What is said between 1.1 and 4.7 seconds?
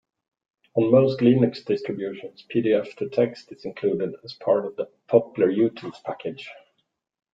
Linux distributions, pdftotext is included as part